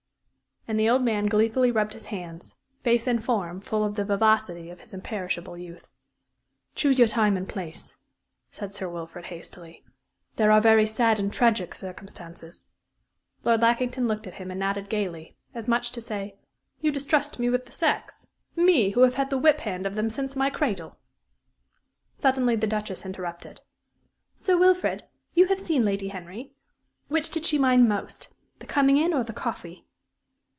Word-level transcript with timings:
And 0.67 0.79
the 0.79 0.87
old 0.89 1.01
man 1.01 1.25
gleefully 1.25 1.71
rubbed 1.71 1.93
his 1.93 2.05
hands, 2.05 2.55
face 2.83 3.07
and 3.07 3.21
form 3.21 3.59
full 3.59 3.83
of 3.83 3.95
the 3.95 4.05
vivacity 4.05 4.69
of 4.69 4.79
his 4.79 4.93
imperishable 4.93 5.57
youth. 5.57 5.89
"Choose 6.75 6.99
your 6.99 7.07
time 7.07 7.35
and 7.35 7.49
place," 7.49 7.97
said 8.51 8.71
Sir 8.73 8.87
Wilfrid, 8.87 9.25
hastily. 9.25 9.83
"There 10.35 10.51
are 10.51 10.61
very 10.61 10.85
sad 10.85 11.19
and 11.19 11.33
tragic 11.33 11.73
circumstances" 11.73 12.69
Lord 13.43 13.59
Lackington 13.61 14.07
looked 14.07 14.27
at 14.27 14.35
him 14.35 14.51
and 14.51 14.59
nodded 14.59 14.87
gayly, 14.87 15.35
as 15.53 15.67
much 15.67 15.87
as 15.87 15.91
to 15.93 16.01
say, 16.03 16.35
"You 16.79 16.91
distrust 16.91 17.39
me 17.39 17.49
with 17.49 17.65
the 17.65 17.71
sex? 17.71 18.27
Me, 18.55 18.91
who 18.91 19.01
have 19.01 19.15
had 19.15 19.31
the 19.31 19.39
whip 19.39 19.61
hand 19.61 19.87
of 19.87 19.95
them 19.95 20.11
since 20.11 20.35
my 20.35 20.51
cradle!" 20.51 20.95
Suddenly 22.19 22.55
the 22.55 22.67
Duchess 22.67 23.03
interrupted. 23.05 23.61
"Sir 24.35 24.57
Wilfrid, 24.57 25.03
you 25.33 25.47
have 25.47 25.59
seen 25.59 25.83
Lady 25.83 26.09
Henry; 26.09 26.53
which 27.07 27.31
did 27.31 27.45
she 27.47 27.57
mind 27.57 27.89
most 27.89 28.29
the 28.59 28.67
coming 28.67 28.97
in 28.97 29.11
or 29.13 29.23
the 29.23 29.33
coffee?" 29.33 29.87